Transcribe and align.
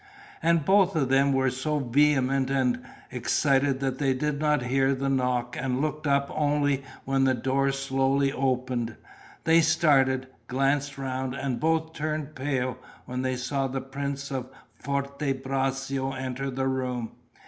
And 0.41 0.65
both 0.65 0.95
of 0.95 1.09
them 1.09 1.31
were 1.31 1.51
so 1.51 1.77
vehement 1.77 2.49
and 2.49 2.83
excited 3.11 3.79
that 3.81 3.99
they 3.99 4.15
did 4.15 4.39
not 4.39 4.63
hear 4.63 4.95
the 4.95 5.09
knock 5.09 5.55
and 5.55 5.79
looked 5.79 6.07
up 6.07 6.27
only 6.33 6.83
when 7.05 7.25
the 7.25 7.35
door 7.35 7.71
slowly 7.71 8.33
opened. 8.33 8.95
They 9.43 9.61
started, 9.61 10.25
glanced 10.47 10.97
round 10.97 11.35
and 11.35 11.59
both 11.59 11.93
turned 11.93 12.33
pale 12.33 12.77
when 13.05 13.21
they 13.21 13.35
saw 13.35 13.67
the 13.67 13.79
Prince 13.79 14.31
of 14.31 14.49
Forte 14.73 15.33
Braccio 15.33 16.13
enter 16.13 16.49
the 16.49 16.67
room. 16.67 17.11